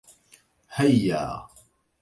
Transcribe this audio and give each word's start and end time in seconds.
هيا 0.79 1.23